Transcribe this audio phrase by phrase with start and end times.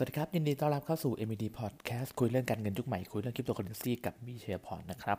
[0.00, 5.18] สวัสดีครับ ยินดีต้อนรับเข้าสู่ MED Podcast คุยเรื่องการเงินยุคใหม่ คุยเรื่องคริปโตเคอเรนซีกับมิเชลพอร์นะครับ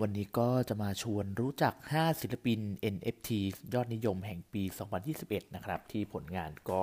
[0.00, 2.60] วันนี้ก็จะมาชวนรู้จัก 5 ศิลปิน
[2.94, 3.28] NFT
[3.74, 4.62] ยอดนิยมแห่งปี
[5.08, 6.82] 2021 นะครับ ที่ผลงานก็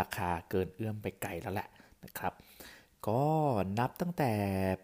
[0.00, 1.68] ราคาเกินเอื้อมไปไกลแล้วแหละ
[2.04, 2.32] นะครับ
[3.08, 3.24] ก็
[3.78, 4.32] นับตั้งแต่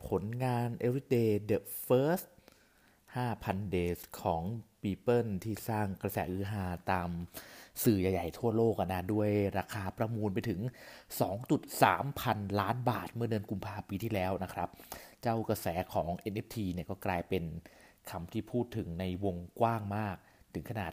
[0.09, 2.27] ผลงาน Everydays The First
[3.15, 4.43] 5,000 Days ของ
[4.83, 7.11] Beeple ที่สร้างกระแสฮือฮาตาม
[7.85, 10.61] สื่อใหญ่ๆ ทั่วโลกนะ ด้วยราคาประมูลไปถึง
[11.41, 14.69] 2.3 พันล้านบาทเมื่อเดือนกุมภาพันธ์ปีที่แล้วนะครับ
[15.23, 17.45] เจ้ากระแสของ NFT เนี่ยก็กลายเป็น
[18.11, 20.17] คำที่พูดถึงในวงกว้างมาก
[20.55, 20.93] ถึงขนาด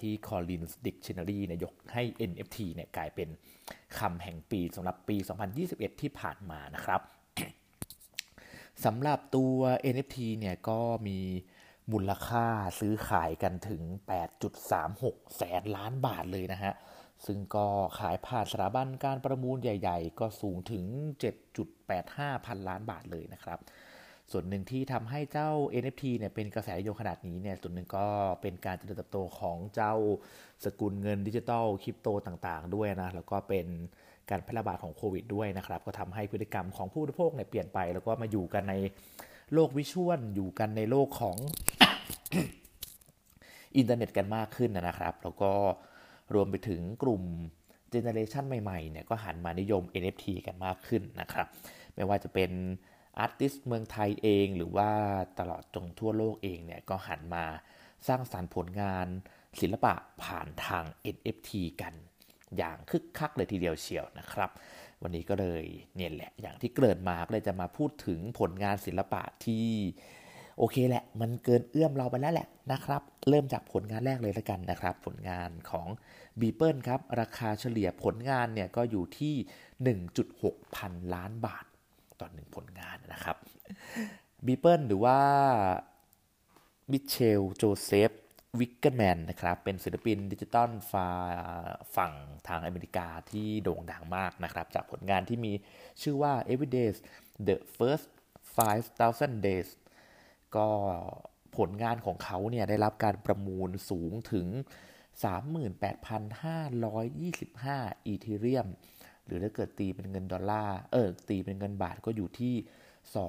[0.00, 3.28] ที่ Collins Dictionary เนี่ยยกให้ NFT เนี่ยกลายเป็น
[3.98, 5.16] คำแห่งปีสำหรับปี
[5.58, 7.00] 2021 ที่ผ่านมานะครับ
[8.84, 9.56] สำหรับตัว
[9.92, 11.20] NFT เนี่ยก็มี
[11.92, 12.46] มูลค่า
[12.80, 13.82] ซื้อขายกันถึง
[14.60, 16.74] 8.36 แสนล้านบาทเลยนะฮะ
[17.26, 17.66] ซึ่งก็
[17.98, 20.84] ขายผ่านสถาบันการประมูลใหญ่ ๆ ก็สูงถึง
[21.64, 23.58] 7.85 พันล้านบาทเลยนะครับ
[24.30, 25.50] ส่วนหนึ่งที่ทำให้เจ้า
[25.82, 28.06] NFT เนี่ยเป็นกระแสนิยมขนาดนี้เนี่ย ส่วนหนึ่งก็
[28.42, 29.94] เป็นการเจริญเติบโตของเจ้า
[30.64, 33.66] สกุลเงินดิจิตอลคริปโตต่างๆ ด้วยนะ แล้วก็เป็น
[34.30, 38.74] การแพร่ระบาดของโควิดด้วยนะครับ ก็ทำให้พฤติกรรมของผู้บริโภคเนี่ยเปลี่ยนไป แล้วก็มาอยู่กันใน
[39.54, 41.36] โลกวิชวลอยู่กันในโลกของ
[43.76, 45.52] อินเทอร์เน็ตกันมากขึ้นนะครับ แล้วก็
[46.34, 47.22] รวมไปถึงกลุ่ม
[47.90, 51.46] generation ใหม่ๆเนี่ยก็หันมานิยม NFT กันมากขึ้นนะครับ
[51.94, 52.50] ไม่ว่าจะเป็น
[53.18, 54.90] artist เมืองไทยเอง หรือว่า
[55.38, 57.44] ตลอดจงทั่วโลกเองเนี่ยก็หันมา
[58.08, 59.06] สร้างสรรค์ผลงาน
[59.60, 61.50] ศิลปะผ่านทาง NFT
[61.80, 61.94] กัน
[62.58, 64.50] อย่างคึกคักเลยทีเดียวเชียวนะครับ
[65.02, 65.64] วันนี้ก็เลย
[65.96, 69.66] เนี่ยแหละอย่างที่เกริ่นมาก็เลยจะมาพูดถึงผลงานศิลปะที่
[70.58, 75.86] โอเคแหละ มันเกินเอื้อมเราไปแล้วแหละนะครับ เริ่มจากผลงานแรกเลยแล้วกันนะครับ ผลงานของ
[76.40, 79.34] Beeple ครับ ราคาเฉลี่ยผลงานเนี่ยก็อยู่ที่
[80.24, 81.64] 1.6 พันล้านบาท
[82.20, 83.36] ต่อหนึ่งผลงานนะครับ
[84.46, 85.18] Beeple หรือว่า
[86.90, 88.10] มิเชลโจเซฟ
[88.60, 90.70] วิงเคิลแมนนะครับ เป็นศิลปินดิจิตอล
[91.96, 92.12] ฝั่ง
[92.48, 95.52] ทางอเมริกาที่โด่งดังมากนะครับ จากผลงานที่มี
[96.02, 96.88] ชื่อว่า Everyday
[97.46, 98.06] the First
[98.56, 99.68] 5,000 Days
[100.56, 100.68] ก็
[101.56, 104.46] ผลงานของเขาเนี่ยได้รับการประมูลสูงถึง
[105.26, 108.68] 38,525 อีเทเรียม
[109.26, 112.54] หรือถ้าเกิดตีเป็นเงินดอลลาร์เออตีเป็นเงินบาทก็อยู่ที่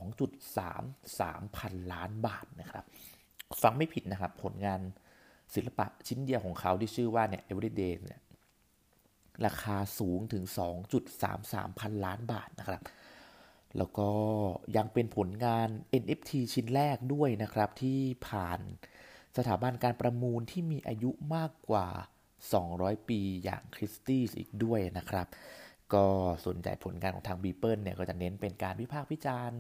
[0.06, 2.84] 2.33 พันล้านบาทนะครับ
[3.62, 4.82] ฟังไม่ผิดนะครับ ผลงาน
[5.54, 8.22] ศิลปะชิ้นเดียวของเขาที่ชื่อว่าเนี่ย Everydays เนี่ย
[9.46, 10.44] ราคาสูงถึง
[11.12, 12.82] 2.33 พันล้านบาทนะครับ
[13.78, 14.10] แล้วก็
[14.78, 15.70] ยังเป็นผลงาน
[16.02, 18.60] NFT ชิ้นแรกด้วยนะครับ ที่ผ่าน
[19.38, 21.88] สถาบันการประมูลที่มีอายุมากกว่า
[22.50, 25.28] 200 ปีอย่าง Christie's อีกด้วยนะครับ
[25.94, 26.06] ก็
[26.46, 29.60] สไตล์ผลงานของทาง Beeple เนี่ยก็จะเน้นเป็นการวิพากษ์วิจารณ์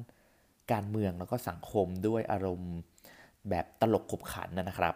[0.72, 2.74] การเมืองแล้วก็สังคมด้วยอารมณ์
[3.50, 4.96] แบบตลกขบขันนะครับ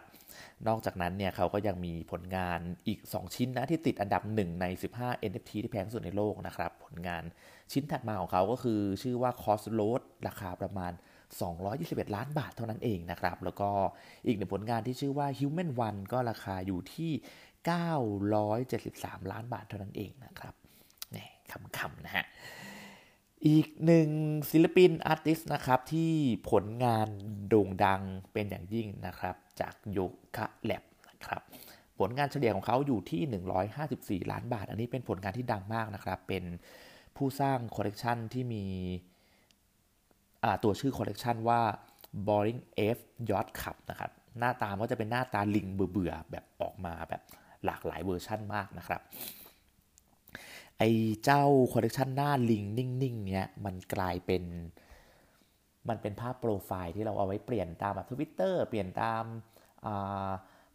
[0.68, 4.66] นอกจากนั้นเนี่ยเขาก็ยังมีผลงานอีก 2 ชิ้นนะที่ติดอันดับ 1 ใน
[4.96, 7.22] 15 NFT ที่แพงสุดในโลกนะครับ ผลงาน
[7.72, 10.92] ชิ้นถัดมาของเขาก็คือชื่อว่า Cost Load ราคาประมาณ
[11.54, 13.70] 221 ล้านบาทเท่านั้นเองนะครับ แล้วก็
[14.26, 17.12] อีกหนึ่งผลงานที่ชื่อว่า Human One ก็ราคาอยู่ที่
[18.60, 20.54] 973 ล้านบาทเท่านั้นเองนะครับ
[21.16, 21.26] นี่
[21.78, 22.26] คำๆนะฮะ
[23.46, 24.08] อีกหนึ่ง
[24.50, 26.12] ศิลปิน artist นะครับที่
[26.50, 27.08] ผลงาน
[27.48, 28.02] โด่งดัง
[28.32, 31.42] เป็นอย่างยิ่งนะครับ จาก Yuga Labs นะครับ
[31.98, 33.22] ผลงานเฉลี่ยของเขาอยู่ที่
[34.22, 36.44] 154 ล้านบาท อันนี้เป็นผลงานที่ดังมากนะครับ เป็น
[37.16, 38.64] ผู้สร้างคอลเลกชันที่มี
[40.62, 41.60] ตัวชื่อคอลเลกชันว่า
[42.26, 42.60] Boring
[42.96, 42.98] F
[43.30, 47.22] Yacht Club นะครับ หน้าตาก็จะเป็นหน้าตาลิงเบื่อๆแบบออกมาแบบ
[47.64, 49.00] หลากหลายเวอร์ชั่นมากนะครับ
[50.80, 50.90] ไอ้
[51.24, 54.42] เจ้าคอลเลกชันหน้าลิงนิ่งๆเนี้ยมันกลายเป็น
[55.88, 59.22] มันเป็นภาพโปรไฟล์ที่เราเอาไว้เปลี่ยนตามแบบทวิตเตอร์เปลี่ยนตาม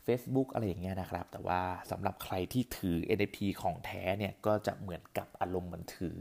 [0.04, 6.20] เฟซบุ๊กอะไรอย่างเงี้ยนะครับ แต่ว่าสำหรับใครที่ถือ NFT ของแท้เนี่ย ก็จะเหมือนกับอารมณ์เหมือนถือ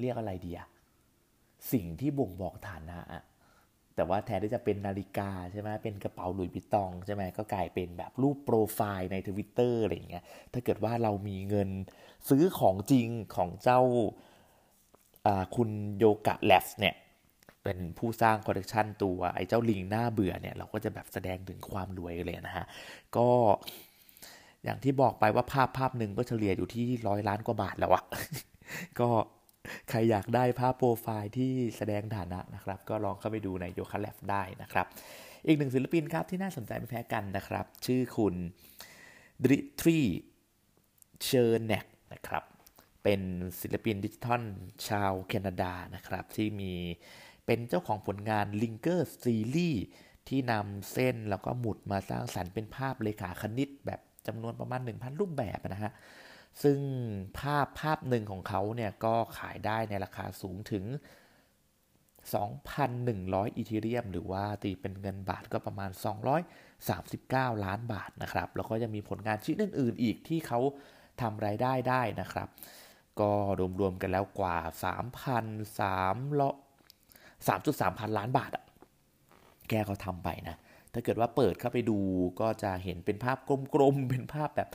[0.00, 0.68] เรียกอะไรดีอะ
[1.72, 3.22] สิ่งที่บ่งบอกฐานะอะ
[3.96, 11.68] แต่ว่าแทนที่จะเป็นนาฬิกาใช่ไหมเป็นกระเป๋าหลุยส์วิตตองใช่ไหมก็กลายเป็นแบบรูปโปรไฟล์ในทวิตเตอร์อะไรอย่างเงี้ย ถ้าเกิดว่าเรามีเงิน
[12.28, 13.80] ซื้อของจริงของเจ้า
[15.56, 16.94] คุณ Yuga Labs เนี่ย
[17.62, 22.66] เป็นผู้สร้างคอลเลกชันตัวไอ้เจ้าลิงหน้าเบื่อเนี่ย เราก็จะแบบแสดงถึงความรวยเลยนะฮะ
[23.16, 23.28] ก็
[24.64, 28.04] อย่างที่บอกไปว่าภาพภาพหนึ่งก็เฉลี่ยอยู่ที่ร้อยล้านกว่าบาทแล้วอะ
[29.00, 29.08] ก็
[29.88, 34.86] ใครอยากได้ภาพโปรไฟล์ที่แสดงฐานะนะครับ ก็ลองเข้าไปดูใน Yuga Labs ได้นะครับ
[35.46, 38.34] อีกหนึ่งศิลปินครับที่น่าสนใจไม่แพ้กันนะครับ ชื่อคุณ
[39.44, 42.44] Dmitri Cherniak นะครับ
[43.02, 43.20] เป็น
[43.60, 44.42] ศิลปินดิจิทัล
[44.88, 46.72] ชาวแคนาดานะครับ ที่มี
[47.46, 49.78] เป็นเจ้าของผลงาน Ringers Series
[50.28, 55.92] ที่นำเส้นแล้วก็หมุดมาสร้างสรรค์เป็นภาพเลขาคณิตแบบจำนวนประมาณ 1,000 รูปแบบนะฮะ
[56.62, 56.78] ซึ่ง
[57.38, 60.84] ภาพภาพหนึ่งของเขาเนี่ยก็ขายได้ในราคาสูงถึง
[62.20, 65.90] 2,100 Ethereum หรือว่าตีเป็นเงินบาทก็ประมาณ
[66.76, 70.60] 239 ล้านบาทนะครับ แล้วก็ยังมีผลงานชิ้นอื่น ๆ อีกที่เขา
[71.20, 72.48] ทำรายได้ได้นะครับ
[73.20, 73.30] ก็
[73.80, 74.56] รวม ๆ กันแล้วกว่า
[76.44, 78.64] 3,300 3.3 พันล้านบาทอะ
[79.68, 80.56] แกเขาทำไปนะ
[80.92, 81.98] ถ้าเกิดว่าเปิดเข้าไปดู
[82.40, 83.38] ก็จะเห็นเป็นภาพ
[83.74, 84.68] กลม ๆ เป็นภาพแบบ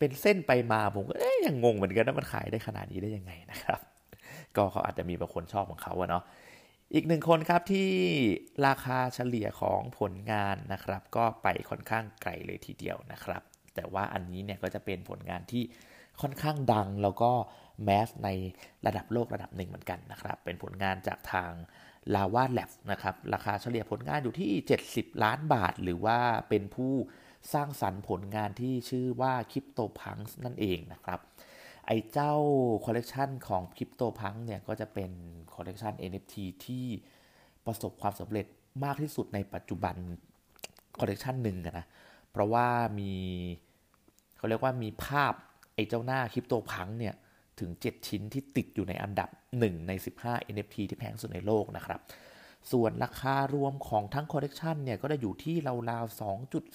[0.00, 1.14] เป็นเส้นไปมาผมก็
[1.46, 3.80] ยังงงเหมือนกันว่ามันขายได้ขนาดนี้ได้ยังไงนะครับ
[4.56, 6.24] ก็เขาอาจจะมีบางคนชอบของเขาอะเนาะ
[6.94, 7.90] อีกหนึ่งคนครับที่
[8.66, 13.42] ราคาเฉลี่ยของผลงานนะครับ ก็ไปค่อนข้างไกลเลยทีเดียวนะครับ
[13.74, 15.62] แต่ว่าอันนี้เนี่ยก็จะเป็นผลงานที่
[16.20, 17.30] ค่อนข้างดังแล้วก็
[17.84, 18.28] แมสใน
[18.86, 21.52] ระดับโลกระดับหนึ่งเหมือนกันนะครับ เป็นผลงานจากทาง
[22.14, 24.50] Lava Labs นะครับ ราคาเฉลี่ยผลงานอยู่ที่
[24.86, 26.18] 70 ล้านบาท หรือว่า
[26.48, 26.92] เป็นผู้
[27.52, 31.20] สร้างสรรค์ผลงานที่ชื่อว่า CryptoPunks นั่นเองนะครับ
[31.86, 32.34] ไอ้เจ้า
[32.84, 35.10] คอลเลกชันของ CryptoPunk เนี่ยก็จะเป็น
[35.54, 36.34] คอลเลกชัน NFT
[36.64, 36.86] ที่
[37.66, 38.46] ประสบความสำเร็จ
[38.84, 39.96] มากที่สุดในปัจจุบัน
[40.98, 41.86] คอลเลกชันหนึ่งนะ
[42.30, 42.66] เพราะว่า
[42.98, 43.12] มี
[44.36, 45.32] เขาเรียกว่ามีภาพ
[45.74, 47.14] ไอ้เจ้าหน้า CryptoPunk เนี่ย
[47.60, 49.28] ถึง 7 ชิ้นที่ติดอยู่ในอันดับ
[49.58, 49.92] 1 ใน
[50.22, 52.00] 15 NFT ที่แพงสุดในโลกนะครับ
[52.72, 55.56] ส่วนราคารวมของทั้งคอลเลกชันเนี่ยก็ได้อยู่ที่
[55.90, 56.20] ราวๆ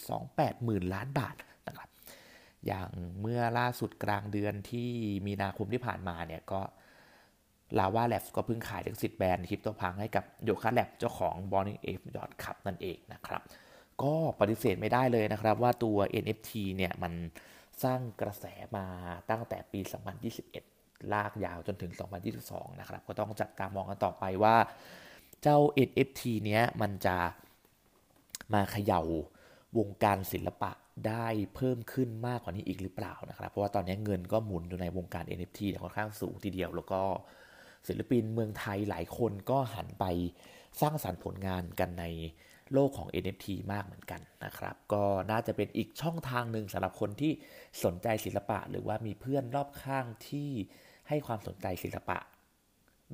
[0.01, 1.35] 2.28 หมื่นล้านบาท
[1.67, 1.89] นะครับ
[2.65, 2.89] อย่าง
[3.21, 4.89] เมื่อล่าสุดกลางเดือนที่
[5.27, 6.61] มีนาคมที่ผ่านมาเนี่ยก็
[7.77, 13.41] ลาว่าแลบก็เพิ่งขายลิขสิทธิ์แบรนด์คริปโตพังให้กับโยคะแลบเจ้าของ b o r n i n g F ยอดขับนั่นเองนะครับ
[14.03, 17.13] ก็ปฏิเสธไม่ได้เลยนะครับว่าตัว NFT เนี่ยมัน
[17.83, 18.45] สร้างกระแส
[18.77, 18.85] มา
[19.29, 19.79] ตั้งแต่ปี
[20.45, 21.91] 2021 ลากยาวจนถึง
[22.35, 24.55] 2022 นะครับ ก็ต้องจับตามองกันต่อไปว่า
[25.47, 27.17] เจ้า NFT เนี้ยมันจะ
[28.53, 29.01] มาเขย่า
[29.77, 30.71] วงการศิลปะ
[31.07, 37.01] ได้เพิ่มขึ้นมากกว่านี้อีกหรือเปล่านะครับ เพราะว่าตอนนี้เงินก็หมุนอยู่ในวงการ NFT เนี่ยค่อนข้างสูงทีเดียว แล้วก็
[37.87, 40.05] ศิลปินเมืองไทยหลายคนก็หันไป
[40.81, 42.05] สร้างสารรค์ผลงานกันใน
[42.73, 47.31] โลกของ NFT มากเหมือนกันนะครับ ก็น่าจะเป็นอีกช่องทางหนึ่งสำหรับคนที่
[47.83, 50.49] สนใจศิลปะ หรือว่ามีเพื่อนรอบข้างที่
[51.07, 52.19] ให้ความสนใจศิลปะ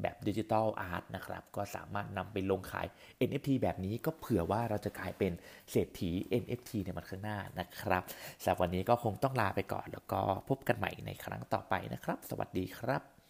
[0.02, 2.88] แบบดิจิทัลอาร์ตนะครับ ก็สามารถนำไปลงขาย
[3.28, 5.32] NFT แบบนี้ก็เผื่อว่าเราจะกลายเป็น
[5.72, 6.12] เศรษฐี
[6.42, 8.04] NFT ในวันข้างหน้านะครับ
[8.42, 13.21] สำหรับวันนี้ก็คงต้องลาไปก่อน แล้วก็พบกันใหม่ในครั้งต่อไปนะครับ สวัสดีครับ